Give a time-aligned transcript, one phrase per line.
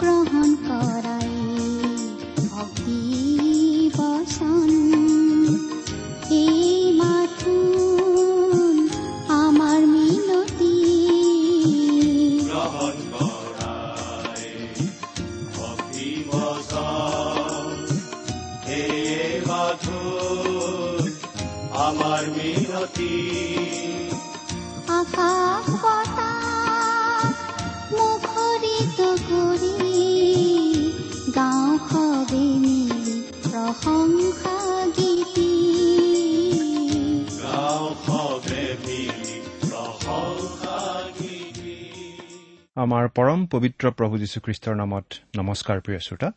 [0.00, 0.50] গ্ৰহণ
[42.86, 45.06] আমাৰ পৰম পবিত্ৰ প্ৰভু যীশুখ্ৰীষ্টৰ নামত
[45.36, 46.32] নমস্কাৰ প্ৰিয় শ্ৰোতা।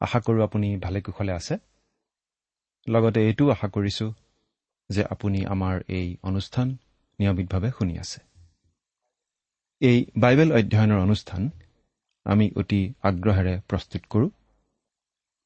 [0.00, 1.54] আশা কৰোঁ আপুনি ভালে কুশলে আছে।
[2.88, 4.12] লগতে এইটোও আশা কৰিছোঁ
[4.90, 6.68] যে আপুনি আমাৰ এই অনুষ্ঠান
[7.18, 8.20] নিয়মিতভাৱে শুনি আছে।
[9.80, 11.50] এই বাইবেল অধ্যয়নৰ অনুষ্ঠান
[12.24, 14.30] আমি অতি আগ্ৰহেৰে প্ৰস্তুত কৰোঁ।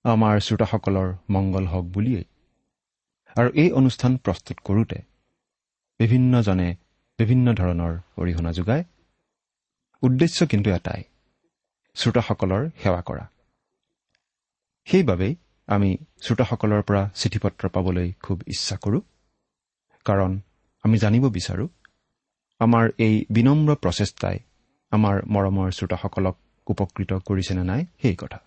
[0.05, 2.25] আমাৰ শ্ৰোতাসকলৰ মংগল হওক বুলিয়েই।
[3.37, 4.99] আৰু এই অনুষ্ঠান প্ৰস্তুত কৰোঁতে
[6.01, 6.77] বিভিন্নজনে
[7.19, 8.85] বিভিন্ন ধৰণৰ অৰিহণা যোগায়।
[10.07, 11.03] উদ্দেশ্য কিন্তু এটাই
[11.97, 13.25] শ্ৰোতাসকলৰ সেৱা কৰা।
[14.87, 15.33] সেইবাবেই
[15.69, 15.91] আমি
[16.23, 19.01] শ্ৰোতাসকলৰ পৰা চিঠি পত্ৰ পাবলৈ খুব ইচ্ছা কৰোঁ।
[20.07, 20.31] কাৰণ
[20.85, 21.69] আমি জানিব বিচাৰোঁ
[22.61, 24.39] আমাৰ এই বিনম্ৰ প্ৰচেষ্টাই
[24.93, 26.37] আমাৰ মৰমৰ শ্ৰোতাসকলক
[26.67, 28.39] উপকৃত কৰিছেনে নাই সেই কথা।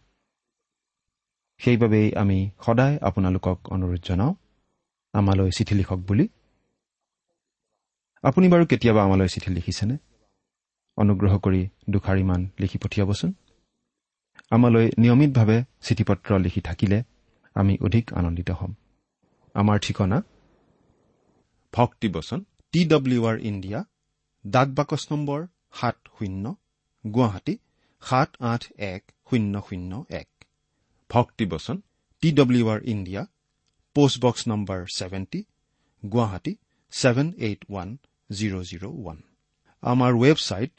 [1.61, 4.33] সেইবাবেই আমি সদায় আপোনালোকক অনুৰোধ জনাওঁ
[5.13, 6.25] আমালৈ চিঠি লিখক বুলি।
[8.23, 9.97] আপুনি বাৰু কেতিয়াবা আমালৈ চিঠি লিখিছেনে?
[10.97, 13.31] অনুগ্ৰহ কৰি দুষাৰিমান লিখি পঠিয়াবচোন।
[14.51, 16.97] আমালৈ নিয়মিতভাৱে চিঠি পত্ৰ লিখি থাকিলে
[17.55, 18.71] আমি অধিক আনন্দিত হ'ম।
[19.55, 20.17] আমাৰ ঠিকনা?
[21.73, 22.39] ভক্তিবচন
[22.73, 23.79] টি ডব্লিউ আৰ ইণ্ডিয়া
[24.45, 25.39] ডাক বাকচ নম্বৰ
[25.73, 26.45] সাত শূন্য
[27.03, 27.53] গুৱাহাটী
[28.03, 29.91] সাত আঠ এক শূন্য শূন্য
[30.21, 30.29] এক।
[31.09, 31.77] ভক্তিবচন
[32.23, 33.21] T W R India
[33.95, 35.39] postbox number seventy
[36.03, 36.53] Guwahati
[36.93, 37.89] seven eight one
[38.29, 39.17] zero' zero' one.
[39.83, 40.75] আমাৰ website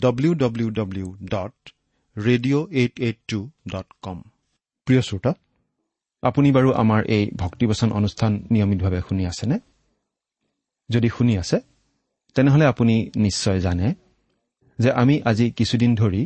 [0.00, 1.54] W W W dot
[2.16, 3.38] radio' eight eight two
[3.68, 4.18] dot com
[4.86, 5.32] প্ৰিয় শ্ৰোতা
[6.22, 9.56] আপুনি বাৰু আমাৰ এই ভক্তিবচন অনুষ্ঠান নিয়মিতভাৱে শুনি আছেনে?
[10.88, 11.60] যদি শুনি আছে
[12.34, 13.94] তেনেহ'লে আপুনি নিশ্চয় জানে
[14.78, 16.22] যে আমি আজি কিছুদিন ধৰি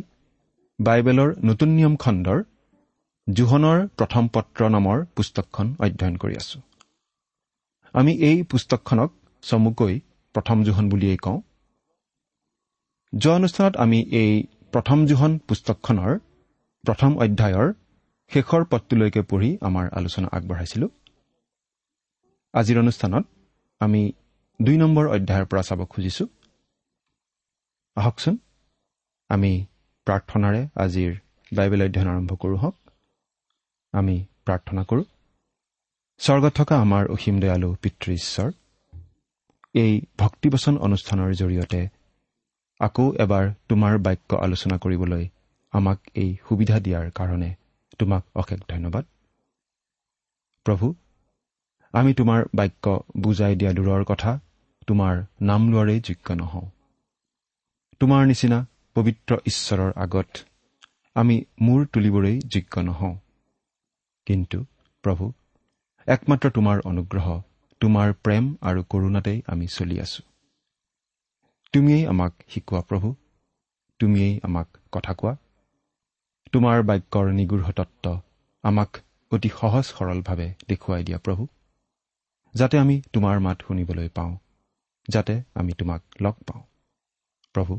[0.79, 2.39] বাইবেলৰ নতুন নিয়ম খণ্ডৰ
[3.27, 6.57] জোহনৰ প্ৰথম পত্ৰ নামৰ পুস্তকখন অধ্যয়ন কৰি আছো।
[7.93, 9.99] আমি এই পুস্তকখনক চমুকৈ
[10.35, 11.41] প্ৰথম জোহন বুলিয়েই কওঁ।
[13.17, 16.19] যোৱা অনুষ্ঠানত আমি এই প্ৰথম জোহন পুস্তকখনৰ
[16.83, 17.73] প্ৰথম অধ্যায়ৰ
[18.31, 20.89] শেষৰ পদটোলৈকে পঢ়ি আমাৰ আলোচনা আগবঢ়াইছিলো।
[22.53, 23.25] আজিৰ অনুষ্ঠানত
[23.79, 24.11] আমি
[24.61, 26.27] দুই নম্বৰ অধ্যায়ৰ পৰা চাব খুজিছো।
[27.95, 28.37] আহকচোন
[29.29, 29.65] আমি
[30.05, 31.11] প্ৰাৰ্থনাৰে আজিৰ
[31.55, 32.75] বাইবেল অধ্যয়ন আৰম্ভ কৰোঁ হওক।
[33.93, 35.03] আমি প্ৰাৰ্থনা কৰোঁ।
[36.17, 38.51] স্বৰ্গত থকা আমাৰ অসীম দয়ালু পিতৃ ঈশ্বৰ
[39.73, 42.04] এই ভক্তিবচন অনুষ্ঠানৰ জৰিয়তে
[42.79, 45.23] আকৌ এবাৰ তোমাৰ বাক্য আলোচনা কৰিবলৈ
[45.73, 47.49] আমাক এই সুবিধা দিয়াৰ কাৰণে
[47.99, 49.05] তোমাক অশেষ ধন্যবাদ।
[50.65, 50.87] প্ৰভু
[51.93, 54.33] আমি তোমাৰ বাক্য বুজাই দিয়া দূৰৰ কথা
[54.87, 56.65] তোমাৰ নাম লোৱাৰেই যোগ্য নহওঁ।
[58.01, 58.59] তোমাৰ নিচিনা
[58.95, 60.45] পবিত্ৰ ঈশ্বৰৰ আগত
[61.15, 63.15] আমি মূৰ তুলিবৰেই যোগ্য নহওঁ।
[64.27, 64.63] কিন্তু
[65.03, 65.33] প্ৰভু
[66.07, 67.41] একমাত্ৰ তোমাৰ অনুগ্ৰহ
[67.81, 70.21] তোমাৰ প্ৰেম আৰু কৰুণাতেই আমি চলি আছো।
[71.75, 73.09] তুমিয়েই আমাক শিকোৱা প্ৰভু
[73.99, 75.33] তুমিয়েই আমাক কথা কোৱা।
[76.53, 78.05] তোমাৰ বাক্যৰ নিগৃঢ় তত্ব
[78.63, 78.91] আমাক
[79.31, 81.43] অতি সহজ সৰলভাৱে দেখুৱাই দিয়া প্ৰভু
[82.53, 84.33] যাতে আমি তোমাৰ মাত শুনিবলৈ পাওঁ
[85.07, 86.61] যাতে আমি তোমাক লগ পাওঁ।
[87.55, 87.73] প্ৰভু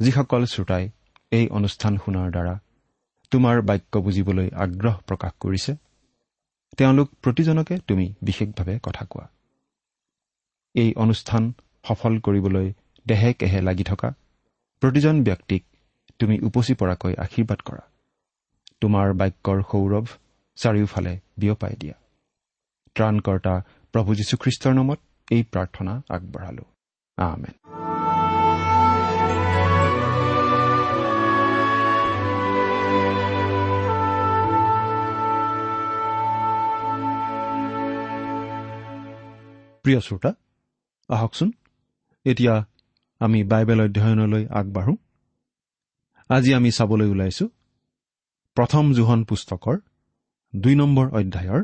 [0.00, 0.84] যিসকল শ্ৰোতাই
[1.30, 2.54] এই অনুষ্ঠান শুনাৰ দ্বাৰা
[3.32, 5.72] তোমাৰ বাক্য বুজিবলৈ আগ্ৰহ প্ৰকাশ কৰিছে
[6.78, 9.26] তেওঁলোক প্ৰতিজনকে তুমি বিশেষভাৱে কথা কোৱা।
[10.74, 11.42] এই অনুষ্ঠান
[11.84, 12.68] সফল কৰিবলৈ
[13.06, 14.14] দেহে কেহে লাগি থকা।
[14.80, 15.64] প্ৰতিজন ব্যক্তিক
[16.18, 17.80] তুমি উপচি পৰাকৈ আশীৰ্বাদ কৰা।
[18.80, 20.06] তোমাৰ বাক্যৰ সৌৰভ
[20.56, 21.94] চাৰিওফালে বিয়পাই দিয়া।
[22.94, 23.62] ত্ৰাণকৰ্তা
[23.92, 24.98] প্ৰভু যীশুখ্ৰীষ্টৰ নামত
[25.30, 26.62] এই প্ৰাৰ্থনা আগবঢ়ালো।
[27.16, 27.82] আমেন।
[39.82, 40.34] প্ৰিয় শ্ৰোতা
[41.08, 41.52] আহকচোন।
[42.24, 42.64] এতিয়া
[43.24, 44.94] আমি বাইবেল অধ্যয়নলৈ আগবাঢ়ো।
[46.30, 47.44] আজি আমি চাবলৈ ওলাইছো
[48.56, 49.76] প্ৰথম জোহন পুস্তকৰ
[50.54, 51.62] দুই নম্বৰ অধ্যায়ৰ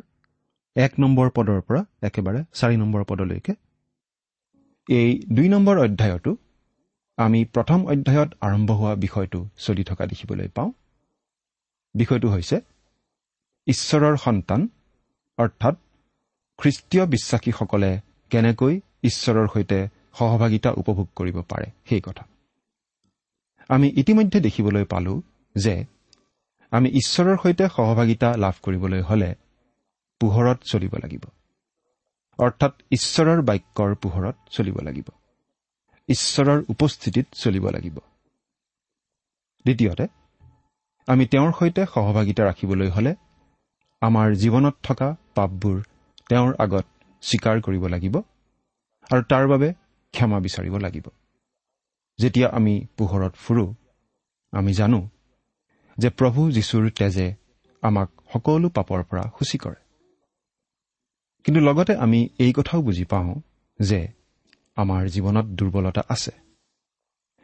[0.76, 3.52] এক নম্বৰ পদৰ পৰা একেবাৰে চাৰি নম্বৰ পদলৈকে।
[4.88, 6.32] এই দুই নম্বৰ অধ্যায়তো
[7.18, 10.70] আমি প্ৰথম অধ্যায়ত আৰম্ভ হোৱা বিষয়টো চলি থকা দেখিবলৈ পাওঁ।
[11.94, 12.56] বিষয়টো হৈছে
[13.66, 14.60] ঈশ্বৰৰ সন্তান
[15.38, 15.76] অৰ্থাৎ
[16.58, 17.90] খ্ৰীষ্টীয় বিশ্বাসীসকলে
[18.30, 18.74] কেনেকৈ
[19.08, 19.78] ঈশ্বৰৰ সৈতে
[20.18, 22.24] সহভাগিতা উপভোগ কৰিব পাৰে সেই কথা।
[23.70, 25.14] আমি ইতিমধ্যে দেখিবলৈ পালো
[25.56, 25.74] যে
[26.72, 29.30] আমি ঈশ্বৰৰ সৈতে সহভাগিতা লাভ কৰিবলৈ হলে
[30.20, 31.24] পোহৰত চলিব লাগিব।
[32.38, 35.08] অৰ্থাৎ ঈশ্বৰৰ বাক্যৰ পোহৰত চলিব লাগিব।
[36.08, 37.96] ঈশ্বৰৰ উপস্থিতিত চলিব লাগিব।
[39.64, 40.06] দ্বিতীয়তে
[41.08, 43.12] আমি তেওঁৰ সৈতে সহভাগিতা ৰাখিবলৈ হলে
[44.02, 45.76] আমাৰ জীৱনত থকা পাপবোৰ
[46.28, 46.86] তেওঁৰ আগত
[47.22, 48.14] স্বীকাৰ কৰিব লাগিব
[49.10, 49.68] আৰু তাৰ বাবে
[50.14, 51.06] ক্ষমা বিচাৰিব লাগিব।
[52.18, 53.66] যেতিয়া আমি পোহৰত ফুৰো
[54.52, 55.00] আমি জানো
[55.98, 57.28] যে প্ৰভু যীশুৰ তেজে
[57.82, 59.80] আমাক সকলো পাপৰ পৰা সূচী কৰে।
[61.44, 63.34] কিন্তু লগতে আমি এই কথাও বুজি পাওঁ
[63.80, 64.00] যে
[64.76, 66.32] আমাৰ জীৱনত দুৰ্বলতা আছে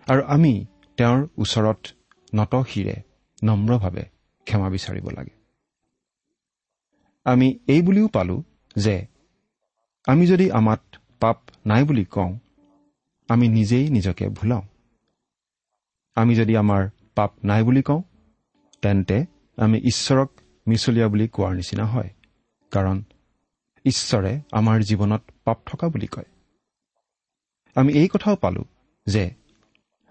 [0.06, 0.52] আৰু আমি
[0.96, 1.80] তেওঁৰ ওচৰত
[2.34, 2.96] নত শিৰে
[3.44, 4.04] নম্ৰভাৱে
[4.46, 5.34] ক্ষমা বিচাৰিব লাগে।
[7.24, 8.36] আমি এই বুলিও পালো
[8.76, 8.96] যে
[10.06, 10.82] আমি যদি আমাত
[11.20, 12.32] পাপ নাই বুলি কওঁ
[13.28, 14.62] আমি নিজেই নিজকে ভুলাওঁ।
[16.14, 18.02] আমি যদি আমাৰ পাপ নাই বুলি কওঁ
[18.82, 19.24] তেন্তে
[19.56, 20.30] আমি ঈশ্বৰক
[20.66, 22.10] মিছলীয়া বুলি কোৱাৰ নিচিনা হয়
[22.70, 23.02] কাৰণ
[23.84, 26.24] ঈশ্বৰে আমাৰ জীৱনত পাপ থকা বুলি কয়।
[27.74, 28.64] আমি এই কথাও পালো
[29.06, 29.30] যে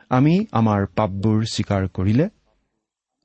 [0.09, 2.29] আমি আমাৰ পাপবোৰ স্বীকাৰ কৰিলে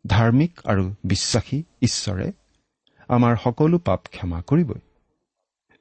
[0.07, 2.33] ধাৰ্মিক আৰু বিশ্বাসী ঈশ্বৰে
[3.09, 4.81] আমাৰ সকলো পাপ ক্ষমা কৰিবই।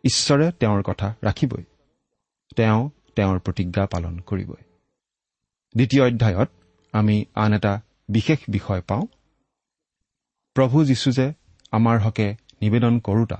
[0.03, 1.63] ঈশ্বৰে তেওঁৰ কথা ৰাখিবই।
[2.55, 4.63] তেওঁ তেওঁৰ প্ৰতিজ্ঞা পালন কৰিবই।
[5.75, 6.49] দ্বিতীয় অধ্যায়ত
[6.93, 7.73] আমি আন এটা
[8.09, 9.05] বিশেষ বিষয় পাওঁ।
[10.55, 11.27] প্ৰভু যীশু যে
[11.71, 12.27] আমাৰ হকে
[12.61, 13.39] নিবেদন কৰোতা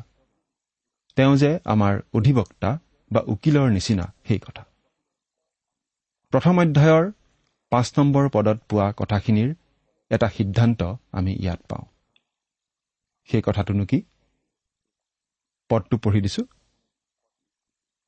[1.18, 2.72] তেওঁ যে আমাৰ অধিবক্তা
[3.12, 4.64] বা উকিলৰ নিচিনা সেই কথা।
[6.34, 7.06] প্ৰথম অধ্যায়ৰ
[7.72, 9.50] পাঁচ নম্বৰ পদত পোৱা কথাখিনিৰ
[10.12, 10.82] এটা সিদ্ধান্ত
[11.12, 11.86] আমি ইয়াত পাওঁ।
[13.30, 14.02] সেই কথাটোনো কি?
[15.70, 16.44] পদটো পঢ়ি দিছো।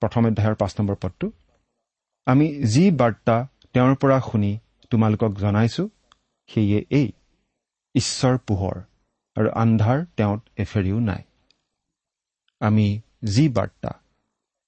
[0.02, 1.32] প্ৰথম অধ্যায়ৰ পাঁচ নম্বৰ পদটো
[2.26, 5.90] আমি যি বাৰ্তা তেওঁৰ পৰা শুনি তোমালোকক জনাইছো
[6.50, 7.12] সেয়ে এই।
[7.96, 8.78] ঈশ্বৰ পোহৰ
[9.36, 11.24] আৰু আন্ধাৰ তেওঁত এফেৰিও নাই।
[12.60, 13.92] আমি যি বাৰ্তা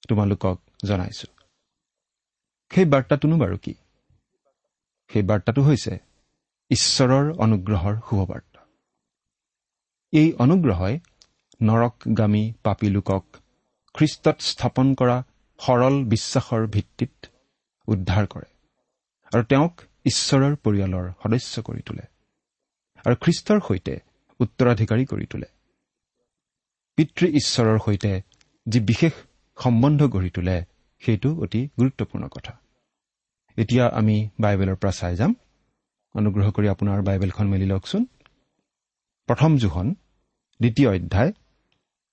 [0.08, 1.28] তোমালোকক জনাইছো।
[2.70, 3.74] সেই বাৰ্তাটোনো বাৰু কি?
[5.10, 5.98] সেই বাৰ্তাটো হৈছে
[6.70, 8.60] ঈশ্বৰৰ অনুগ্ৰহৰ শুভবাৰ্তা।
[10.12, 10.98] এই অনুগ্ৰহই
[11.62, 13.24] নৰকগামী পাপী লোকক
[13.94, 15.16] খ্ৰীষ্টত স্থাপন কৰা
[15.58, 17.31] সৰল বিশ্বাসৰ ভিত্তিত
[17.88, 18.48] উদ্ধাৰ কৰে
[19.32, 19.74] আৰু তেওঁক
[20.04, 22.04] ঈশ্বৰৰ পৰিয়ালৰ সদস্য কৰি তোলে
[23.04, 23.94] আৰু খ্ৰীষ্টৰ সৈতে
[24.40, 25.48] উত্তৰাধিকাৰী কৰি তোলে।
[26.98, 28.12] পিতৃ ঈশ্বৰৰ সৈতে
[28.66, 29.12] যি বিশেষ
[29.58, 30.56] সম্বন্ধ গঢ়ি তোলে
[31.02, 32.52] সেইটো অতি গুৰুত্বপূৰ্ণ কথা।
[33.56, 35.32] এতিয়া আমি বাইবেলৰ পৰা চাই যাম।
[36.14, 38.02] অনুগ্ৰহ কৰি আপোনাৰ বাইবেলখন মেলি লওকচোন।
[39.28, 39.86] প্ৰথম জোখন
[40.60, 41.32] দ্বিতীয় অধ্যায়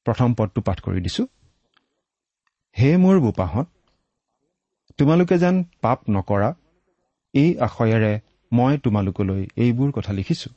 [0.05, 1.23] প্ৰথম পদটো পাঠ কৰি দিছো।
[2.75, 3.67] হে মোৰ বোপাহঁত
[4.99, 6.49] তোমালোকে যেন পাপ নকৰা
[7.33, 8.13] এই আশয়েৰে
[8.51, 10.49] মই তোমালোকলৈ এইবোৰ কথা লিখিছো।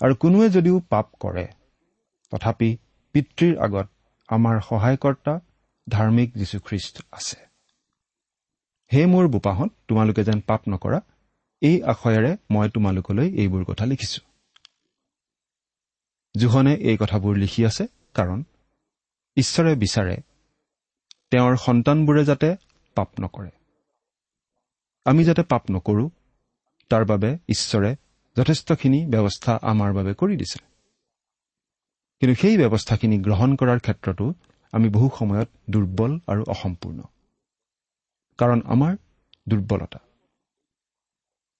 [0.00, 1.46] আৰু কোনোৱে যদিও পাপ কৰে
[2.32, 2.70] তথাপি
[3.14, 3.86] পিতৃৰ আগত
[4.28, 5.34] আমাৰ সহায়কৰ্তা
[5.86, 7.38] ধাৰ্মিক যীশুখ্ৰীষ্ট আছে।
[8.90, 11.00] হে মোৰ বোপাহঁত তোমালোকে যেন পাপ নকৰা
[11.62, 14.20] এই আশয়েৰে মই তোমালোকলৈ এইবোৰ কথা লিখিছো।
[16.34, 17.84] জোহনে এই কথাবোৰ লিখি আছে
[18.14, 18.38] কাৰণ
[19.36, 20.16] ঈশ্বৰে বিচাৰে
[21.30, 22.48] তেওঁৰ সন্তানবোৰে যাতে
[22.98, 23.50] পাপ নকৰে।
[25.06, 26.04] আমি যাতে পাপ নকৰো
[26.90, 27.90] তাৰ বাবে ঈশ্বৰে
[28.36, 30.58] যথেষ্টখিনি ব্যৱস্থা আমাৰ বাবে কৰি দিছে।
[32.22, 34.26] কিন্তু সেই ব্যৱস্থাখিনি গ্ৰহণ কৰাৰ ক্ষেত্ৰতো
[34.72, 37.00] আমি বহু সময়ত দুৰ্বল আৰু অসম্পূৰ্ণ।
[38.38, 38.92] কাৰণ আমাৰ
[39.48, 40.00] দুৰ্বলতা।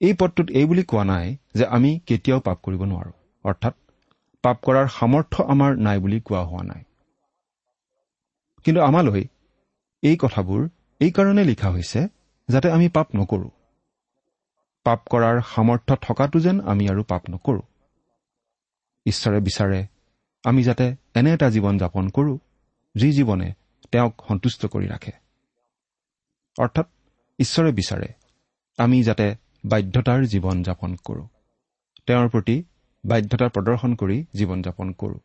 [0.00, 3.12] এই পদটোত এই বুলি কোৱা নাই যে আমি কেতিয়াও পাপ কৰিব নোৱাৰো।
[3.44, 3.74] অৰ্থাৎ
[4.44, 6.82] পাপ কৰাৰ সামৰ্থ্য আমাৰ নাই বুলি কোৱা হোৱা নাই।
[8.64, 9.24] কিন্তু আমালৈ
[10.02, 10.62] এই কথাবোৰ
[11.00, 12.08] এইকাৰণে লিখা হৈছে
[12.48, 13.50] যাতে আমি পাপ নকৰো।
[14.84, 17.62] পাপ কৰাৰ সামৰ্থ্য থকাটো যেন আমি আৰু পাপ নকৰো।
[19.06, 19.86] ঈশ্বৰে বিচাৰে
[20.44, 22.38] আমি যাতে এনে এটা জীৱন যাপন কৰোঁ
[22.94, 23.54] যি জীৱনে
[23.92, 25.12] তেওঁক সন্তুষ্ট কৰি ৰাখে।
[26.58, 26.86] অৰ্থাৎ
[27.38, 28.08] ঈশ্বৰে বিচাৰে
[28.78, 31.28] আমি যাতে বাধ্যতাৰ জীৱন যাপন কৰোঁ।
[32.06, 32.64] তেওঁৰ প্ৰতি
[33.04, 35.18] বাধ্যতা প্ৰদৰ্শন কৰি জীৱন যাপন কৰোঁ।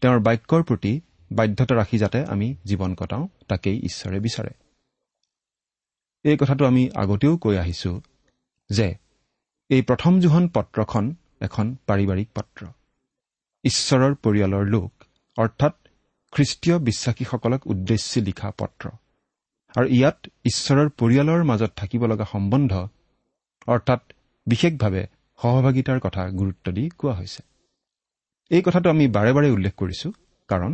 [0.00, 1.00] তেওঁৰ বাক্যৰ প্ৰতি
[1.32, 4.67] বাধ্যতা ৰাখি যাতে আমি জীৱন কটাওঁ তাকেই ঈশ্বৰে বিচাৰে।
[6.28, 7.90] এই কথাটো আমি আগতেও কৈ আহিছো
[8.70, 8.88] যে
[9.70, 11.04] এই প্ৰথম জোহন পত্ৰখন
[11.46, 12.60] এখন পাৰিবাৰিক পত্ৰ।
[13.64, 14.90] ঈশ্বৰৰ পৰিয়ালৰ লোক
[15.36, 15.74] অৰ্থাৎ
[16.32, 18.84] খ্ৰীষ্টীয় বিশ্বাসীসকলক উদ্দেশ্যি লিখা পত্ৰ।
[19.74, 20.18] আৰু ইয়াত
[20.50, 22.72] ঈশ্বৰৰ পৰিয়ালৰ মাজত থাকিব লগা সম্বন্ধ
[23.66, 24.02] অৰ্থাৎ
[24.46, 25.02] বিশেষভাৱে
[25.38, 27.42] সহভাগিতাৰ কথা গুৰুত্ব দি কোৱা হৈছে।
[28.50, 30.08] এই কথাটো আমি বাৰে বাৰে উল্লেখ কৰিছো
[30.48, 30.72] কাৰণ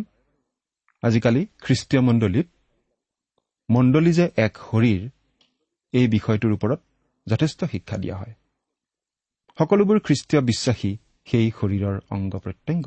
[1.02, 2.48] আজিকালি খ্ৰীষ্টীয় মণ্ডলীত
[3.68, 5.02] মণ্ডলী যে এক শৰীৰ
[5.94, 6.80] এই বিষয়টোৰ ওপৰত
[7.26, 8.34] যথেষ্ট শিক্ষা দিয়া হয়।
[9.58, 12.86] সকলোবোৰ খ্ৰীষ্টীয় বিশ্বাসী সেই শৰীৰৰ অংগ প্ৰত্যংগ।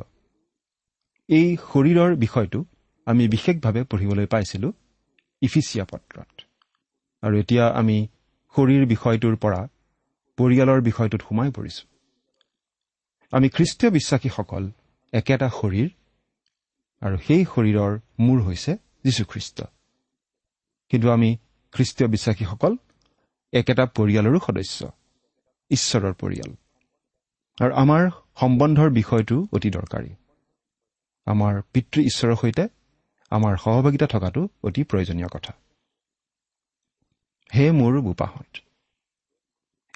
[1.30, 2.66] এই শৰীৰৰ বিষয়টো
[3.06, 4.74] আমি বিশেষভাৱে পঢ়িবলৈ পাইছিলো
[5.42, 6.42] ইফিচিয়া পত্ৰত।
[7.22, 8.08] আৰু এতিয়া আমি
[8.56, 9.62] শৰীৰ বিষয়টোৰ পৰা
[10.38, 11.84] পৰিয়ালৰ বিষয়টোত সোমাই পৰিছো।
[13.32, 14.64] আমি খ্ৰীষ্টীয় বিশ্বাসীসকল
[15.14, 15.90] একেটা শৰীৰ
[17.02, 19.58] আৰু সেই শৰীৰৰ মূৰ হৈছে যীশুখ্ৰীষ্ট।
[20.90, 21.38] কিন্তু আমি
[21.72, 22.78] খ্ৰীষ্টীয় বিশ্বাসীসকল
[23.60, 24.80] একেটা পৰিয়ালৰো সদস্য।
[25.72, 26.52] ঈশ্বৰৰ পৰিয়াল।
[27.66, 28.10] আৰু আমাৰ
[28.40, 30.12] সম্বন্ধৰ বিষয়টো অতি দৰকাৰী।
[31.28, 32.64] আমাৰ পিতৃ ঈশ্বৰৰ সৈতে
[33.32, 35.54] আমাৰ সহভাগিতা থকাটো অতি প্ৰয়োজনীয় কথা।
[37.56, 38.52] হে মোৰ বোপাহঁত।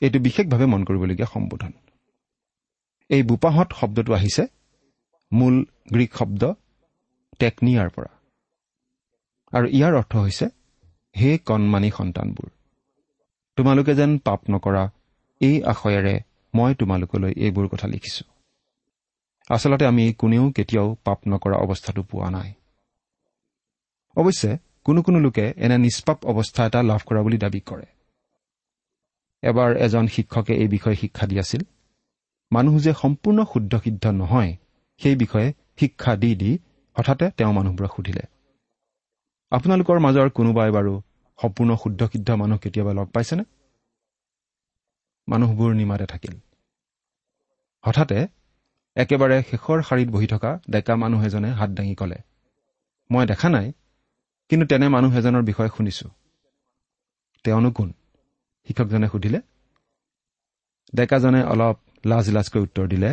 [0.02, 1.74] এইটো বিশেষভাৱে মন কৰিবলগীয়া সম্বোধন।
[3.10, 4.44] এই বোপাহঁত শব্দটো আহিছে
[5.34, 5.56] মূল
[5.94, 6.44] গ্ৰীক শব্দ
[7.40, 8.12] টেকনিয়াৰ পৰা।
[9.58, 10.46] আৰু ইয়াৰ অৰ্থ হৈছে
[11.16, 12.50] হে কণমানি সন্তানবোৰ।
[13.58, 14.84] তোমালোকে যেন পাপ নকৰা
[15.42, 16.16] এই আশয়েৰে
[16.54, 18.24] মই তোমালোকলৈ এইবোৰ কথা লিখিছো।
[19.50, 22.50] আচলতে আমি কোনেও কেতিয়াও পাপ নকৰা অৱস্থাটো পোৱা নাই।
[24.18, 24.52] অৱশ্যে
[24.84, 27.88] কোনো কোনো লোকে এনে নিষ্পাপ অৱস্থা এটা লাভ কৰা বুলি দাবী কৰে।
[29.44, 31.62] এবাৰ এজন শিক্ষকে এই বিষয়ে শিক্ষা দি আছিল
[32.52, 34.52] মানুহ যে সম্পূৰ্ণ শুদ্ধ সিদ্ধ নহয়
[35.02, 36.52] সেই বিষয়ে শিক্ষা দি দি
[36.96, 38.24] হঠাতে তেওঁ মানুহবোৰক সুধিলে
[39.52, 40.94] আপোনালোকৰ মাজৰ কোনোবাই বাৰু
[41.42, 43.44] সম্পূৰ্ণ শুদ্ধ সিদ্ধ মানুহ কেতিয়াবা লগ পাইছেনে?
[45.28, 46.36] মানুহবোৰ নিমাতে থাকিল।
[47.84, 48.18] হঠাতে
[48.98, 52.20] একেবাৰে শেষৰ শাৰীত বহি থকা ডেকা মানুহ এজনে হাত দাঙি ক'লে
[53.10, 53.68] মই দেখা নাই
[54.50, 56.08] কিন্তু তেনে মানুহ এজনৰ বিষয়ে শুনিছো।
[57.46, 57.90] তেওঁনো কোন?
[58.68, 59.40] শিক্ষকজনে সুধিলে
[60.94, 63.12] ডেকাজনে অলপ লাজ লাজকৈ উত্তৰ দিলে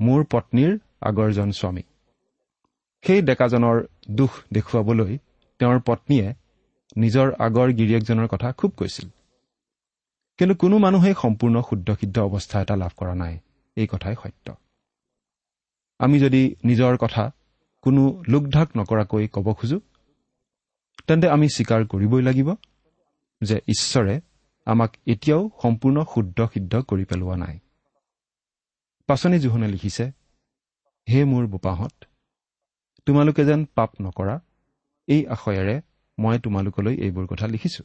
[0.00, 0.72] মোৰ পত্নীৰ
[1.08, 1.84] আগৰজন স্বামী।
[3.04, 3.76] সেই ডেকাজনৰ
[4.10, 5.12] দুখ দেখুৱাবলৈ
[5.60, 6.26] তেওঁৰ পত্নীয়ে
[6.96, 9.08] নিজৰ আগৰ গিৰিয়েকজনৰ কথা খুব কৈছিল।
[10.38, 13.34] কিন্তু কোনো মানুহেই সম্পূৰ্ণ শুদ্ধ সিদ্ধ অৱস্থা এটা লাভ কৰা নাই।
[13.76, 14.46] এই কথাই সত্য।
[16.00, 17.24] আমি যদি নিজৰ কথা
[17.84, 19.78] কোনো লোকঢাক নকৰাকৈ ক'ব খোজো
[21.06, 22.48] তেন্তে আমি স্বীকাৰ কৰিবই লাগিব
[23.40, 24.14] যে ঈশ্বৰে
[24.66, 27.56] আমাক এতিয়াও সম্পূৰ্ণ শুদ্ধ সিদ্ধ কৰি পেলোৱা নাই।
[29.08, 30.04] পাচনি জোহনে লিখিছে
[31.08, 31.94] হে মোৰ বোপাহঁত
[33.06, 34.36] তোমালোকে যেন পাপ নকৰা
[35.08, 35.76] এই আশয়েৰে
[36.18, 37.84] মই তোমালোকলৈ এইবোৰ কথা লিখিছো।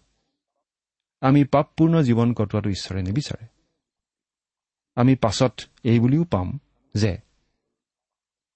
[1.21, 3.45] আমি পাপপূৰ্ণ জীৱন কটোৱাটো ঈশ্বৰে নিবিচাৰে।
[4.95, 6.59] আমি পাছত এই বুলিও পাম
[6.95, 7.17] যে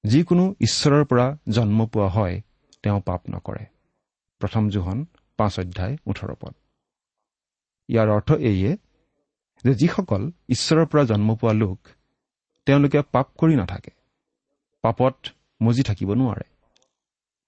[0.03, 2.41] যিকোনো ঈশ্বৰৰ পৰা জন্ম পোৱা হয়
[2.83, 3.65] তেওঁ পাপ নকৰে।
[4.39, 5.05] প্ৰথম জোহন
[5.37, 6.53] পাঁচ অধ্যায় ওঠৰ পদ।
[7.87, 8.77] ইয়াৰ অৰ্থ এইয়ে
[9.63, 11.79] যে যিসকল ঈশ্বৰৰ পৰা জন্ম পোৱা লোক
[12.65, 13.91] তেওঁলোকে পাপ কৰি নাথাকে।
[14.81, 15.15] পাপত
[15.61, 16.43] মজি থাকিব নোৱাৰে।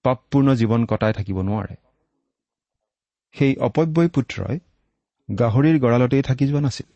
[0.04, 1.76] পাপপূৰ্ণ জীৱন কটাই থাকিব নোৱাৰে।
[3.40, 4.60] সেই অপব্যয় পুত্ৰই
[5.40, 6.88] গাহৰিৰ গঁড়ালতেই থাকি যোৱা নাছিল।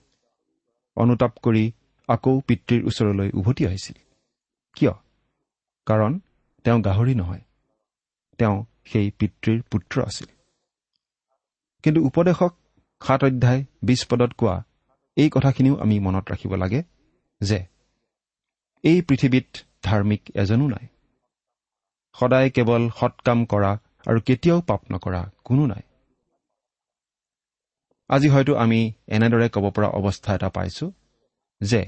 [0.95, 1.71] অনুতাপ কৰি
[2.07, 3.97] আকৌ পিতৃৰ ওচৰলৈ উভতি আহিছিল।
[4.75, 4.93] কিয়?
[5.85, 6.19] কাৰণ
[6.63, 7.41] তেওঁ গাহৰি নহয়।
[8.37, 10.27] তেওঁ সেই পিতৃৰ পুত্ৰ আছিল।
[11.83, 12.53] কিন্তু উপদেশক
[13.01, 14.63] সাত অধ্যায় বিছ পদত কোৱা
[15.15, 16.83] এই কথাখিনিও আমি মনত ৰাখিব লাগে
[17.41, 17.59] যে
[18.83, 19.47] এই পৃথিৱীত
[19.83, 20.87] ধাৰ্মিক এজনো নাই।
[22.13, 23.71] সদায় কেৱল সৎ কাম কৰা
[24.07, 25.81] আৰু কেতিয়াও পাপ নকৰা কোনো নাই।
[28.09, 30.85] আজি হয়তো আমি এনেদৰে ক'ব পৰা অৱস্থা এটা পাইছো
[31.61, 31.81] যে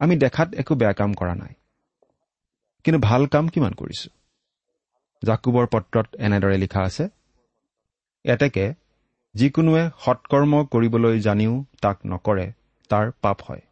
[0.00, 1.54] আমি দেখাত একো বেয়া কাম কৰা নাই।
[2.84, 4.08] কিন্তু ভাল কাম কিমান কৰিছো?
[5.22, 7.04] জাকুবৰ পত্ৰত এনেদৰে লিখা আছে
[8.24, 8.66] এতেকে
[9.34, 12.46] যিকোনোৱে সৎকৰ্ম কৰিবলৈ জানিও তাক নকৰে
[12.90, 13.62] তাৰ পাপ হয়।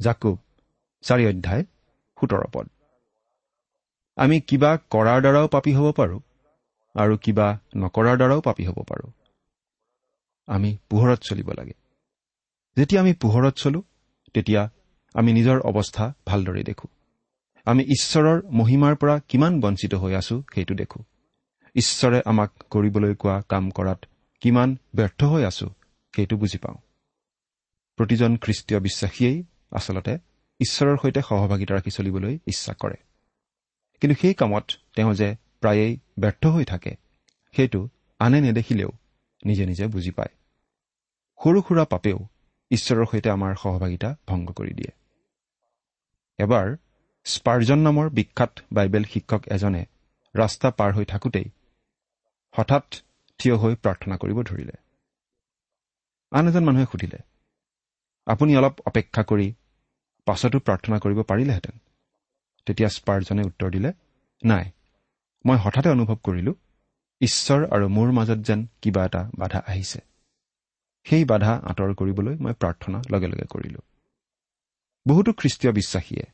[0.00, 0.36] জাকুব
[1.04, 1.62] চাৰি অধ্যায়
[2.18, 2.66] সোতৰ পদ।
[4.16, 6.20] আমি কিবা কৰাৰ দ্বাৰাও পাপী হ'ব পাৰোঁ
[6.94, 7.46] আৰু কিবা
[7.76, 9.10] নকৰাৰ দ্বাৰাও পাপী হ'ব পাৰোঁ।
[10.46, 11.72] আমি পোহৰত চলিব লাগে।
[12.76, 13.82] যেতিয়া আমি পোহৰত চলো
[14.34, 14.70] তেতিয়া
[15.14, 16.88] আমি নিজৰ অৱস্থা ভালদৰে দেখোঁ।
[17.64, 21.02] আমি ঈশ্বৰৰ মহিমাৰ পৰা কিমান বঞ্চিত হৈ আছো সেইটো দেখোঁ।
[21.74, 24.04] ঈশ্বৰে আমাক কৰিবলৈ কোৱা কাম কৰাত
[24.40, 25.70] কিমান ব্যৰ্থ হৈ আছো
[26.16, 26.76] সেইটো বুজি পাওঁ।
[27.96, 30.18] প্ৰতিজন খ্ৰীষ্টীয় বিশ্বাসীয়েই আচলতে
[30.60, 32.96] ঈশ্বৰৰ সৈতে সহভাগিতা ৰাখি চলিবলৈ ইচ্ছা কৰে।
[34.00, 36.94] কিন্তু সেই কামত তেওঁ যে প্ৰায়েই ব্যৰ্থ হৈ থাকে
[37.56, 37.88] সেইটো
[38.18, 38.90] আনে নেদেখিলেও
[39.44, 40.32] নিজে নিজে বুজি পায়।
[41.38, 42.18] সৰু সুৰা পাপেও
[42.70, 44.92] ঈশ্বৰৰ সৈতে আমাৰ সহভাগিতা ভংগ কৰি দিয়ে।
[46.38, 46.76] এবাৰ
[47.24, 49.86] স্পাৰ্জন নামৰ বিখ্যাত বাইবেল শিক্ষক এজনে
[50.34, 51.48] ৰাস্তা পাৰ হৈ থাকোঁতেই
[52.54, 52.84] হঠাৎ
[53.38, 54.76] থিয় হৈ প্ৰাৰ্থনা কৰিব ধৰিলে।
[56.32, 57.18] আন এজন মানুহে সুধিলে
[58.26, 59.54] আপুনি অলপ অপেক্ষা কৰি
[60.26, 61.76] পাছতো প্ৰাৰ্থনা কৰিব পাৰিলেহেঁতেন?
[62.66, 63.92] তেতিয়া স্পাৰ্জনে উত্তৰ দিলে
[64.44, 64.70] নাই
[65.44, 66.54] মই হঠাতে অনুভৱ কৰিলো
[67.20, 70.00] ঈশ্বৰ আৰু মোৰ মাজত যেন কিবা এটা বাধা আহিছে।
[71.06, 73.80] সেই বাধা আঁতৰ কৰিবলৈ মই প্ৰাৰ্থনা লগে লগে কৰিলো।
[75.06, 76.24] বহুতো খ্ৰীষ্টীয় বিশ্বাসীয়ে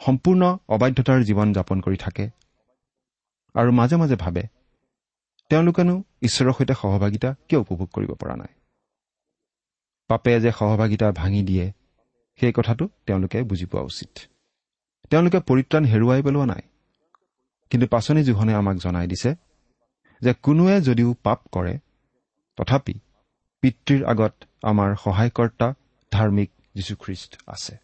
[0.00, 2.30] সম্পূৰ্ণ অবাধ্যতাৰ জীৱন যাপন কৰি থাকে
[3.54, 4.42] আৰু মাজে মাজে ভাবে
[5.50, 8.52] তেওঁলোকেনো ঈশ্বৰৰ সৈতে সহভাগিতা কিয় উপভোগ কৰিব পৰা নাই?
[10.08, 11.72] পাপে যে সহভাগিতা ভাঙি দিয়ে
[12.40, 14.18] সেই কথাটো তেওঁলোকে বুজি পোৱা উচিত।
[15.10, 16.62] তেওঁলোকে পৰিত্ৰাণ হেৰুৱাই পেলোৱা নাই।
[17.70, 19.34] কিন্তু পাচনি জোহনে আমাক জনাই দিছে
[20.20, 21.78] যে কোনোৱে যদিও পাপ কৰে
[22.56, 22.94] তথাপি
[23.60, 25.74] পিতৃৰ আগত আমাৰ সহায়কৰ্তা
[26.10, 27.76] ধাৰ্মিক যীশুখ্ৰীষ্ট আছে।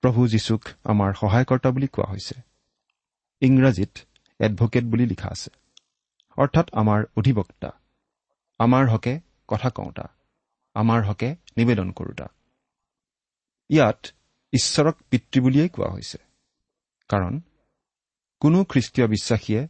[0.00, 2.34] প্ৰভু যীশুক আমাৰ সহায়কৰ্তা বুলি কোৱা হৈছে।
[3.40, 3.98] ইংৰাজীত
[4.40, 5.50] এডভকেট বুলি লিখা আছে।
[6.36, 7.70] অৰ্থাৎ আমাৰ অধিবক্তা।
[8.58, 10.08] আমাৰ হকে কথা কওঁতা।
[10.74, 12.26] আমাৰ হকে নিবেদন কৰোতা।
[13.68, 14.06] ইয়াত
[14.52, 16.18] ঈশ্বৰক পিতৃ বুলিয়েই কোৱা হৈছে।
[17.08, 17.40] কাৰণ
[18.42, 19.62] কোনো খ্ৰীষ্টীয় বিশ্বাসীয়ে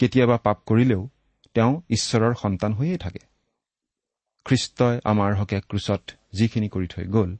[0.00, 1.02] কেতিয়াবা পাপ কৰিলেও
[1.56, 3.22] তেওঁ ঈশ্বৰৰ সন্তান হৈয়ে থাকে।
[4.46, 7.30] খ্ৰীষ্টই আমাৰ হকে ক্ৰুচত যিখিনি কৰি থৈ গ'ল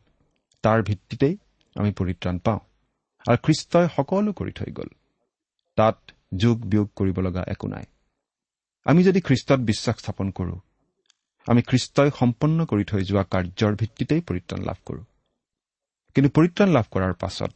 [0.65, 1.35] তাৰ ভিত্তিতেই
[1.77, 2.61] আমি পৰিত্ৰাণ পাওঁ
[3.25, 4.91] আৰু খ্ৰীষ্টই সকলো কৰি থৈ গ'ল।
[5.79, 5.97] তাত
[6.43, 7.87] যোগ বিয়োগ কৰিব লগা একো নাই।
[8.87, 10.59] আমি যদি খ্ৰীষ্টত বিশ্বাস স্থাপন কৰোঁ
[11.47, 15.05] আমি খ্ৰীষ্টই সম্পন্ন কৰি থৈ যোৱা কাৰ্যৰ ভিত্তিতেই পৰিত্ৰাণ লাভ কৰোঁ।
[16.17, 17.55] কিন্তু পৰিত্ৰাণ লাভ কৰাৰ পাছত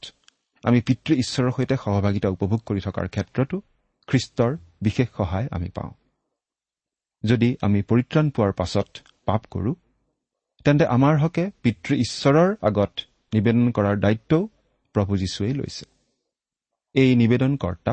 [0.64, 3.56] আমি পিতৃ ঈশ্বৰৰ সৈতে সহভাগিতা উপভোগ কৰি থকাৰ ক্ষেত্ৰতো
[4.08, 5.92] খ্ৰীষ্টৰ বিশেষ সহায় আমি পাওঁ।
[7.24, 8.88] যদি আমি পৰিত্ৰাণ পোৱাৰ পাছত
[9.24, 9.74] পাপ কৰোঁ
[10.64, 12.92] তেন্তে আমাৰ হকে পিতৃ ঈশ্বৰৰ আগত
[13.34, 14.42] নিবেদন কৰাৰ দায়িত্বও
[14.94, 15.84] প্ৰভু যীশুৱেই লৈছে।
[16.94, 17.92] এই নিবেদনকৰ্তা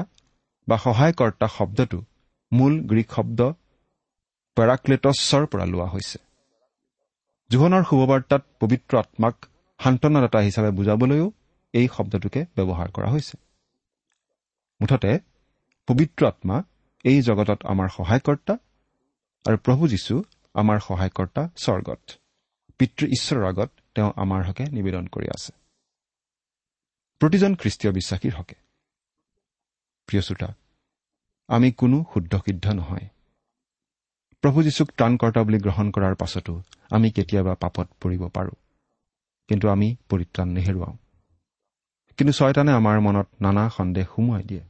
[0.67, 1.99] বা সহায়কৰ্তা শব্দটো
[2.51, 3.39] মূল গ্ৰীক শব্দ
[4.57, 6.17] পেৰাক্লেটছৰ পৰা লোৱা হৈছে।
[7.49, 9.35] জোহনৰ শুভবাৰ্তাত পবিত্ৰ আত্মাক
[9.79, 11.27] সান্তনাদাতা হিচাপে বুজাবলৈও
[11.75, 13.37] এই শব্দটোকে ব্যৱহাৰ কৰা হৈছে।
[14.81, 15.19] মুঠতে
[15.87, 16.63] পবিত্ৰ আত্মা
[17.03, 18.53] এই জগতত আমাৰ সহায়কৰ্তা
[19.45, 22.01] আৰু প্ৰভু যীশু আমাৰ সহায়কৰ্তা স্বৰ্গত।
[22.77, 25.51] পিতৃ ঈশ্বৰৰ আগত তেওঁ আমাৰ হকে নিবেদন কৰি আছে।
[27.19, 28.55] প্ৰতিজন খ্ৰীষ্টীয় বিশ্বাসীৰ হকে।
[30.07, 30.49] প্ৰিয় শ্ৰোতা
[31.47, 33.07] আমি কোনো শুদ্ধ সিদ্ধ নহয়।
[34.41, 36.53] প্ৰভু যীশুক ত্ৰাণকৰ্তা বুলি গ্ৰহণ কৰাৰ পাছতো
[36.89, 38.57] আমি কেতিয়াবা পাপত পৰিব পাৰোঁ।
[39.47, 40.97] কিন্তু আমি পৰিত্ৰাণ নেহেৰুৱাওঁ।
[42.17, 44.61] কিন্তু ছয়তানে আমাৰ মনত নানা সন্দেহ সুমুৱাই দিয়ে।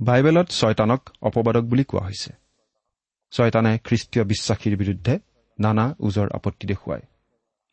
[0.00, 2.32] বাইবেলত ছয়তানক অপবাদক বুলি কোৱা হৈছে।
[3.30, 5.18] ছয়তানে খ্ৰীষ্টীয় বিশ্বাসীৰ বিৰুদ্ধে
[5.60, 7.02] নানা ওজৰ আপত্তি দেখুৱায়।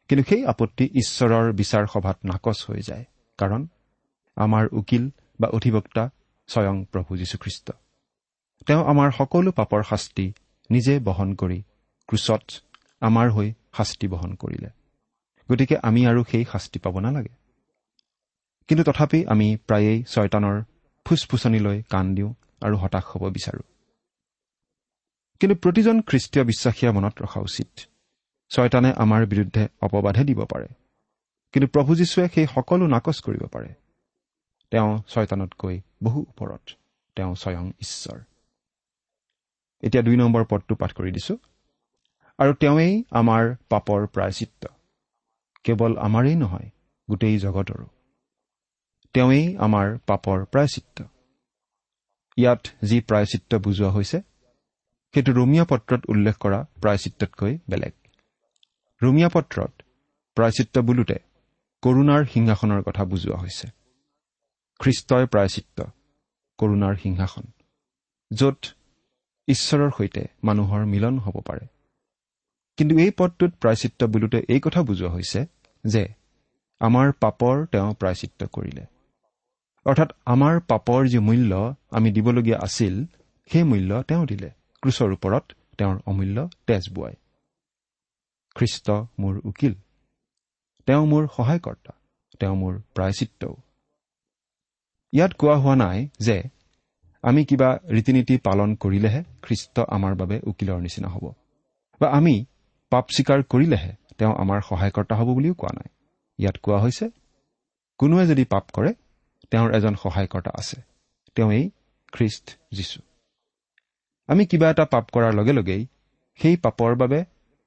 [0.08, 3.06] কিন্তু সেই আপত্তি ঈশ্বৰৰ বিচাৰ সভাত নাকচ হৈ যায়
[3.38, 3.68] কাৰণ
[4.36, 5.10] আমাৰ উকিল
[5.40, 6.10] বা অধিবক্তা
[6.48, 7.72] স্বয়ং প্ৰভু যীশুখ্ৰীষ্ট।
[8.68, 10.34] তেওঁ আমাৰ সকলো পাপৰ শাস্তি
[10.70, 11.64] নিজে বহন কৰি
[12.08, 12.42] ক্ৰুচত
[13.00, 14.70] আমাৰ হৈ শাস্তি বহন কৰিলে।
[15.52, 17.40] গতিকে আমি আৰু সেই শাস্তি পাব নালাগে।
[18.67, 20.63] কিন্তু তথাপি আমি প্ৰায়েই ছয়তানৰ
[21.06, 23.63] ফুচফুচনিলৈ কাণ দিওঁ আৰু হতাশ হ'ব বিচাৰো।
[25.39, 27.67] কিন্তু প্ৰতিজন খ্ৰীষ্টীয় বিশ্বাসীয়ে মনত ৰখা উচিত
[28.50, 30.67] ছয়তানে আমাৰ বিৰুদ্ধে অপবাদহে দিব পাৰে।
[31.52, 33.74] কিন্তু প্ৰভু যীশুৱে সেই সকলো নাকচ কৰিব পাৰে।
[34.71, 36.71] তেওঁ ছয়তানতকৈ বহু ওপৰত
[37.15, 38.19] তেওঁ স্বয়ং ঈশ্বৰ।
[39.82, 41.38] এতিয়া দুই নম্বৰ পদটো পাঠ কৰি দিছো।
[42.38, 44.67] আৰু তেওঁৱেই আমাৰ পাপৰ প্ৰায়চিত্ৰ।
[45.63, 46.69] কেৱল আমাৰেই নহয়
[47.10, 47.86] গোটেই জগতৰো।
[49.15, 51.04] তেওঁৱেই আমাৰ পাপৰ প্ৰায়চিত্ৰ
[52.38, 54.17] ইয়াত যি প্ৰায়চিত্ৰ বুজোৱা হৈছে
[55.13, 57.93] সেইটো ৰোমিয়া পত্ৰত উল্লেখ কৰা প্ৰায়চিত্ৰতকৈ বেলেগ।
[59.02, 59.71] ৰোমিয়া পত্ৰত
[60.38, 61.17] প্ৰায়চিত্ৰ বোলোতে
[61.84, 63.67] কৰুণাৰ সিংহাসনৰ কথা বুজোৱা হৈছে।
[64.80, 65.80] খ্ৰীষ্টই প্ৰায়চিত্ৰ
[66.60, 67.45] কৰুণাৰ সিংহাসন
[68.32, 68.62] য'ত
[69.47, 71.65] ঈশ্বৰৰ সৈতে মানুহৰ মিলন হ'ব পাৰে।
[72.78, 75.39] কিন্তু এই পদটোত প্ৰায়চিত্ৰ বোলোতে এই কথা বুজোৱা হৈছে
[75.84, 76.04] যে
[76.82, 78.84] আমাৰ পাপৰ তেওঁ প্ৰায়চিত্ৰ কৰিলে।
[79.86, 81.52] অৰ্থাৎ আমাৰ পাপৰ যি মূল্য
[81.91, 82.96] আমি দিবলগীয়া আছিল
[83.50, 84.50] সেই মূল্য তেওঁ দিলে।
[84.84, 85.46] ক্ৰুচৰ ওপৰত
[85.78, 87.15] তেওঁৰ অমূল্য তেজ বোৱাই।
[88.56, 88.88] খ্ৰীষ্ট
[89.20, 89.74] মোৰ উকিল।
[90.88, 91.91] তেওঁ মোৰ সহায়কৰ্তা।
[92.39, 93.56] তেওঁ মোৰ প্ৰায়চিত্ৰও
[95.13, 96.38] ইয়াত কোৱা হোৱা নাই যে
[97.24, 101.26] আমি কিবা ৰীতি নীতি পালন কৰিলেহে খ্ৰীষ্ট আমাৰ বাবে উকিলৰ নিচিনা হ'ব।
[102.02, 102.36] বা আমি
[102.91, 105.89] পাপ স্বীকাৰ কৰিলেহে তেওঁ আমাৰ সহায়কৰ্তা হ'ব বুলিও কোৱা নাই।
[106.39, 107.06] ইয়াত কোৱা হৈছে
[108.00, 108.91] কোনোৱে যদি পাপ কৰে
[109.52, 110.82] তেওঁৰ এজন সহায়কৰ্তা আছে।
[111.36, 111.66] তেওঁ এই
[112.12, 113.00] খ্ৰীষ্ট যীশু
[114.28, 115.88] আমি কিবা এটা পাপ কৰাৰ লগে লগেই
[116.40, 117.26] সেই পাপৰ বাবে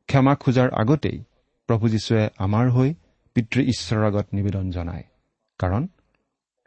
[0.09, 1.19] ক্ষমা খোজাৰ আগতেই
[1.69, 2.95] প্ৰভু যীশুৱে আমাৰ হৈ
[3.35, 5.05] পিতৃ ঈশ্বৰৰ আগত নিবেদন জনায়।
[5.59, 5.89] কাৰণ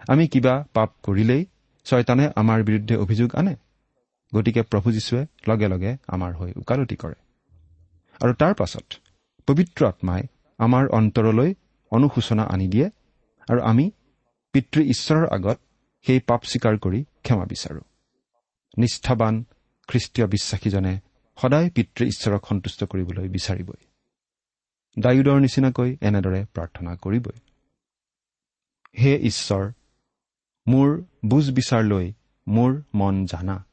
[0.07, 1.45] আমি কিবা পাপ কৰিলেই
[1.85, 3.55] ছয়তানে আমাৰ বিৰুদ্ধে অভিযোগ আনে।
[4.35, 7.17] গতিকে প্ৰভু যীশুৱে লগে লগে আমাৰ হৈ ওকালতি কৰে।
[8.21, 8.85] আৰু তাৰ পাছত
[9.47, 10.21] পবিত্ৰ আত্মাই
[10.59, 11.53] আমাৰ অন্তৰলৈ
[11.91, 12.87] অনুশোচনা আনি দিয়ে
[13.47, 13.91] আৰু আমি
[14.57, 15.59] পিতৃ ঈশ্বৰৰ আগত
[16.07, 17.79] সেই পাপ স্বীকাৰ কৰি ক্ষমা বিচাৰো।
[18.77, 19.43] নিষ্ঠাবান
[19.87, 20.99] খ্ৰীষ্টীয় বিশ্বাসীজনে
[21.41, 23.85] সদায় পিতৃ ঈশ্বৰক সন্তুষ্ট কৰিবলৈ বিচাৰিবই।
[24.99, 27.39] ডায়ুদৰ নিচিনাকৈ এনেদৰে প্ৰাৰ্থনা কৰিবই।
[28.99, 29.71] হে ঈশ্বৰ
[30.67, 32.13] মোৰ বুজ বিচাৰ লৈ
[32.47, 33.65] মোৰ মন জানা।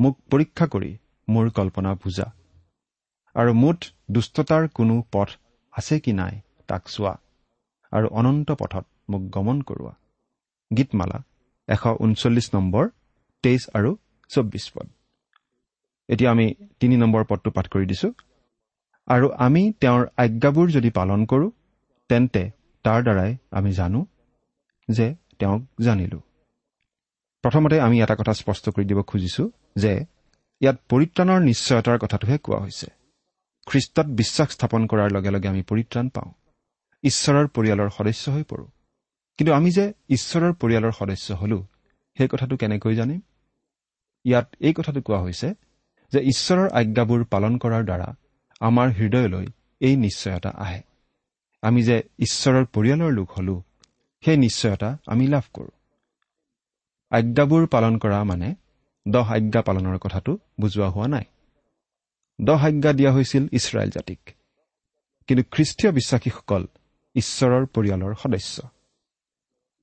[0.00, 0.98] মোক পৰীক্ষা কৰি
[1.28, 2.32] মোৰ কল্পনা বুজা।
[3.34, 5.28] আৰু মুঠ দুষ্টতাৰ কোনো পথ
[5.72, 7.18] আছে কি নাই তাক চোৱা।
[7.90, 9.94] আৰু অনন্ত পথত মোক গমন কৰোৱা।
[10.76, 11.18] গীতমালা
[11.68, 12.84] এশ ঊনচল্লিছ নম্বৰ
[13.44, 13.90] তেইছ আৰু
[14.30, 14.86] চৌব্বিছ পদ।
[16.08, 16.46] এতিয়া আমি
[16.80, 18.08] তিনি নম্বৰ পদটো পাঠ কৰি দিছো।
[19.08, 21.50] আৰু আমি তেওঁৰ আজ্ঞাবোৰ যদি পালন কৰোঁ
[22.10, 22.42] তেন্তে
[22.84, 24.00] তাৰ দ্বাৰাই আমি জানো
[24.88, 25.06] যে
[25.38, 26.18] তেওঁক জানিলো।
[27.44, 29.44] প্ৰথমতে আমি এটা কথা স্পষ্ট কৰি দিব খুজিছো
[29.76, 29.92] যে
[30.60, 32.88] ইয়াত পৰিত্ৰাণৰ নিশ্চয়তাৰ কথাটোহে কোৱা হৈছে।
[33.66, 36.30] খ্ৰীষ্টত বিশ্বাস স্থাপন কৰাৰ লগে লগে আমি পৰিত্ৰাণ পাওঁ।
[37.04, 38.68] ঈশ্বৰৰ পৰিয়ালৰ সদস্য হৈ পৰোঁ।
[39.38, 41.66] কিন্তু আমি যে ঈশ্বৰৰ পৰিয়ালৰ সদস্য হলো
[42.16, 43.20] সেই কথাটো কেনেকৈ জানিম?
[44.24, 45.54] ইয়াত এই কথাটো কোৱা হৈছে
[46.12, 48.14] যে ঈশ্বৰৰ আজ্ঞাবোৰ পালন কৰাৰ দ্বাৰা
[48.60, 49.46] আমাৰ হৃদয়লৈ
[49.80, 50.82] এই নিশ্চয়তা আহে।
[51.62, 53.62] আমি যে ঈশ্বৰৰ পৰিয়ালৰ লোক হলো
[54.24, 55.70] সেই নিশ্চয়তা আমি লাভ কৰোঁ।
[57.10, 58.54] আজ্ঞাবোৰ পালন কৰা মানে
[59.08, 61.24] দহ আজ্ঞা পালনৰ কথাটো বুজোৱা হোৱা নাই।
[62.40, 64.30] দহ আজ্ঞা দিয়া হৈছিল ইছৰাইল জাতিক।
[65.26, 66.66] কিন্তু খ্ৰীষ্টীয় বিশ্বাসীসকল
[67.14, 68.81] ঈশ্বৰৰ পৰিয়ালৰ সদস্য।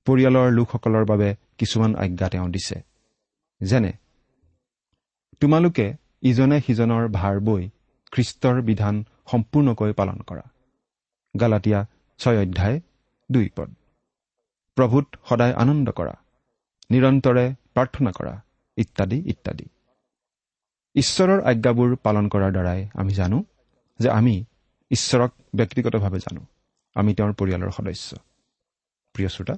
[0.10, 2.78] পৰিয়ালৰ লোকসকলৰ বাবে কিছুমান আজ্ঞা তেওঁ দিছে।
[3.62, 3.91] যেনে
[5.39, 5.86] তোমালোকে
[6.22, 7.69] ইজনে সিজনৰ ভাৰ বৈ
[8.12, 8.95] খ্ৰীষ্টৰ বিধান
[9.32, 10.45] সম্পূৰ্ণকৈ পালন কৰা।
[11.39, 11.86] গালাটীয়া
[12.19, 12.78] ছয় অধ্যায়
[13.32, 13.69] দুই পদ।
[14.78, 16.15] প্ৰভূত সদায় আনন্দ কৰা
[16.91, 18.34] নিৰন্তৰে প্ৰাৰ্থনা কৰা
[18.78, 19.65] ইত্যাদি ইত্যাদি।
[20.95, 23.43] ঈশ্বৰৰ আজ্ঞাবোৰ পালন কৰাৰ দ্বাৰাই আমি জানো
[24.00, 24.45] যে আমি
[24.91, 26.41] ঈশ্বৰক ব্যক্তিগতভাৱে জানো।
[26.95, 28.17] আমি তেওঁৰ পৰিয়ালৰ সদস্য।
[29.13, 29.56] প্ৰিয় শ্ৰোতা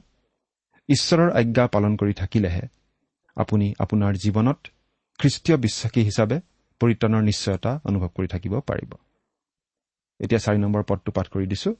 [0.92, 2.66] ঈশ্বৰৰ আজ্ঞা পালন কৰি থাকিলেহে
[3.38, 4.60] আপুনি আপোনাৰ জীৱনত
[5.20, 6.38] খ্ৰীষ্টীয় বিশ্বাসী হিচাপে
[6.82, 8.92] পৰিত্ৰাণৰ নিশ্চয়তা অনুভৱ কৰি থাকিব পাৰিব।
[10.20, 11.72] এতিয়া চাৰি নম্বৰ পদটো পাঠ কৰি দিছো।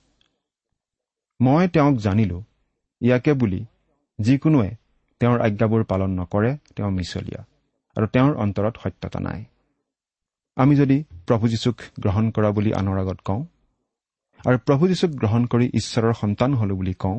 [1.40, 2.38] মই তেওঁক জানিলো
[3.02, 3.62] ইয়াকে বুলি
[4.20, 4.70] যিকোনোৱে
[5.20, 7.42] তেওঁৰ আজ্ঞাবোৰ পালন নকৰে তেওঁ মিছলীয়া
[7.98, 9.42] আৰু তেওঁৰ অন্তৰত সত্যতা নাই।
[10.58, 10.98] আমি যদি
[11.28, 13.42] প্ৰভু যীশুক গ্ৰহণ কৰা বুলি আনৰ আগত কওঁ
[14.46, 17.18] আৰু প্ৰভু যীশুক গ্ৰহণ কৰি ঈশ্বৰৰ সন্তান হলো বুলি কওঁ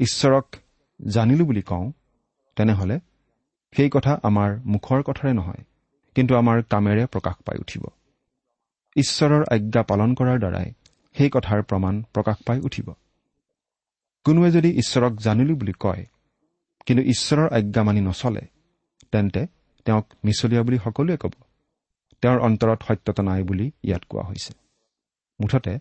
[0.00, 0.46] ঈশ্বৰক
[1.00, 1.92] জানিলো বুলি কওঁ
[2.56, 3.00] তেনেহলে
[3.72, 5.64] সেই কথা আমাৰ মুখৰ কথাৰে নহয়
[6.14, 7.84] কিন্তু আমাৰ কামেৰে প্ৰকাশ পাই উঠিব।
[8.96, 10.72] ঈশ্বৰৰ আজ্ঞা পালন কৰাৰ দ্বাৰাই
[11.14, 12.92] সেই কথাৰ প্ৰমাণ প্ৰকাশ পাই উঠিব।
[14.24, 16.06] কোনোৱে যদি ঈশ্বৰক জানিলো বুলি কয়
[16.86, 18.40] কিন্তু ঈশ্বৰৰ আজ্ঞা মানি নচলে
[19.12, 19.46] তেন্তে
[19.84, 21.32] তেওঁক মিছলীয়া বুলি সকলোৱে ক'ব।
[22.20, 24.54] তেওঁৰ অন্তৰত সত্যতা নাই বুলি ইয়াত কোৱা হৈছে।
[25.40, 25.78] মুঠতে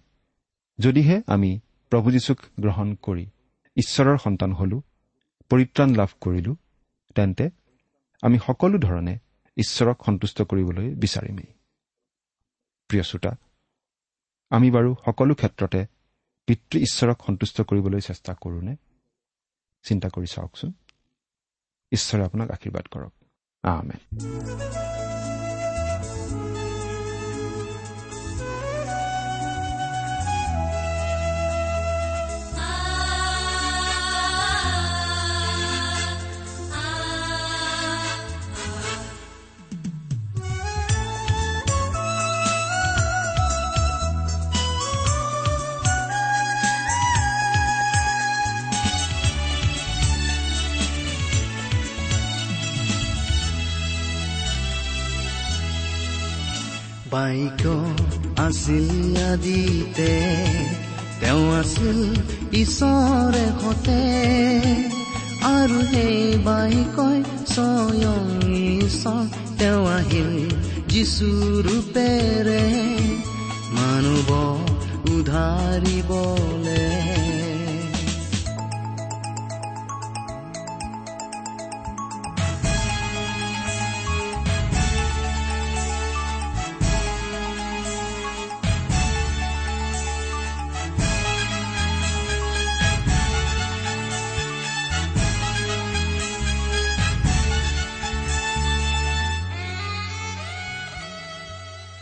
[0.80, 3.25] যদিহে আমি প্ৰভু যীশুক গ্ৰহণ কৰি
[3.75, 4.82] ঈশ্বৰৰ সন্তান হলো
[5.49, 6.55] পৰিত্ৰাণ লাভ কৰিলো
[7.15, 7.49] তেন্তে
[8.21, 9.19] আমি সকলো ধৰণে
[9.58, 11.53] ঈশ্বৰক সন্তুষ্ট কৰিবলৈ বিচাৰিমেই।
[12.88, 13.36] প্ৰিয় শ্ৰোতা
[14.49, 15.86] আমি বাৰু সকলো ক্ষেত্ৰতে
[16.45, 18.75] পিতৃ ঈশ্বৰক সন্তুষ্ট কৰিবলৈ চেষ্টা কৰোঁনে?
[19.84, 20.73] চিন্তা কৰি চাওকচোন।
[21.91, 23.13] ঈশ্বৰে আপোনাক আশীৰ্বাদ কৰক।
[23.63, 23.99] আমেন।
[57.15, 57.63] বাইক
[58.38, 58.89] আছিল
[59.34, 60.13] আদিতে
[61.19, 61.99] তেওঁ আছিল
[62.54, 64.01] ঈশ্বৰে সতে
[65.41, 68.25] আৰু সেই বাইকই স্বয়ং
[68.84, 69.23] ঈশ্বৰ
[69.60, 70.34] তেওঁ আহিল
[70.88, 71.30] যিচু
[71.67, 72.65] ৰূপেৰে।
[73.78, 74.30] মানুহ
[75.15, 76.55] উধাৰিবলে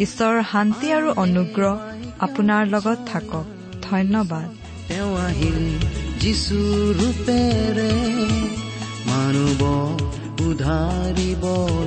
[0.00, 1.74] ঈশ্বৰৰ শান্তি আৰু অনুগ্ৰহ
[2.18, 3.44] আপোনাৰ লগত থাকক।
[3.82, 4.46] ধন্যবাদ।
[4.88, 5.78] তেওঁ আহিল
[6.20, 6.58] যিচু
[7.00, 7.92] ৰূপেৰে
[9.06, 9.60] মানুহ
[10.46, 11.83] উধাৰিবলে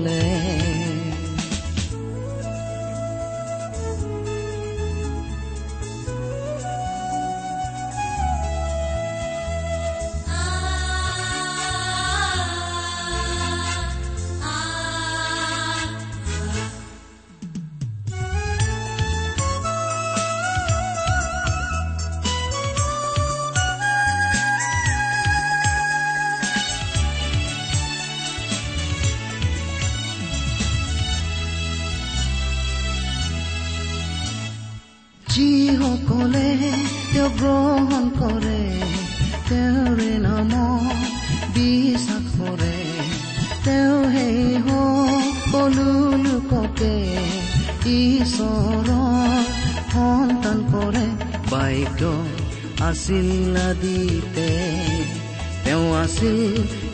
[56.07, 56.41] আছিল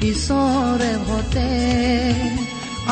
[0.02, 1.50] ঈশ্বৰে সতে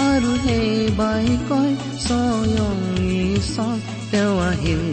[0.02, 2.78] আৰু সেই বাইকৈ স্বয়ং
[3.14, 3.78] ঈশ্বৰ
[4.12, 4.84] তেওঁ আহিল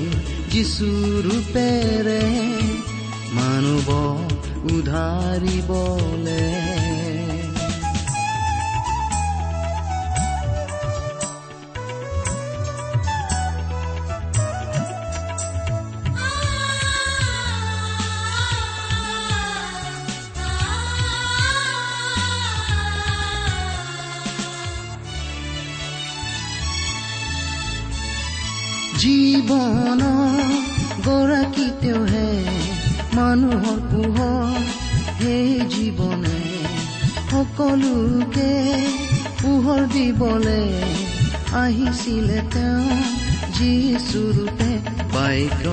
[0.48, 0.88] যিচু
[1.26, 2.24] ৰূপেৰে
[3.36, 3.88] মানুহ
[4.72, 6.42] উধাৰিবলে
[29.48, 30.02] জীৱন
[31.04, 31.66] গৰাকী
[33.14, 34.66] মানুহৰ পোহৰ
[35.20, 36.40] সেই জীৱনে?
[37.30, 38.52] সকলোকে
[39.42, 40.60] পোহৰ দিবলে
[41.62, 42.98] আহিছিলে তেওঁ
[43.56, 44.70] যিচুৰূপে
[45.14, 45.64] বাইক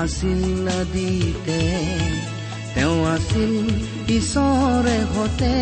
[0.00, 0.42] আছিল
[0.80, 1.60] আদিতে
[2.74, 3.52] তেওঁ আছিল
[4.16, 5.54] ঈশ্বৰে সতে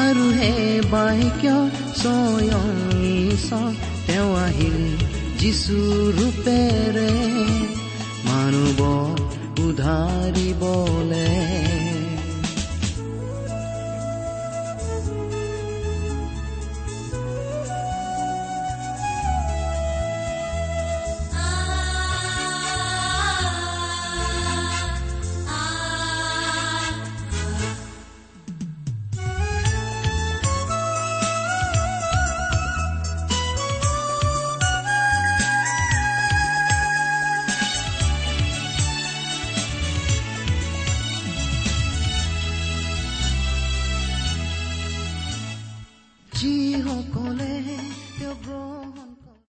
[0.00, 1.42] আৰু সেই বাইক
[1.96, 2.68] স্বয়ং
[3.14, 3.72] ঈশ্বৰ
[4.06, 5.11] তেওঁ আহিল
[5.42, 5.76] যিচু
[6.16, 7.12] ৰূপেৰে
[8.26, 8.78] মানুহ
[9.64, 11.30] উধাৰিবলে